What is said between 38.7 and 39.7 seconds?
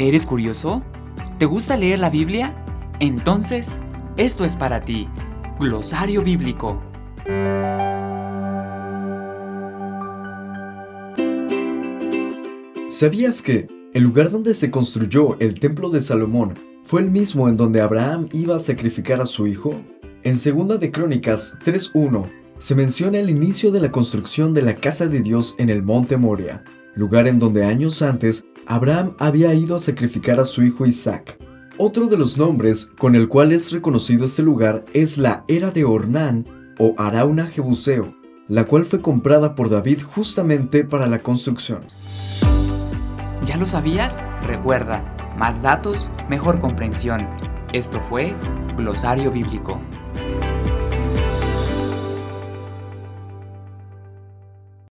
fue comprada por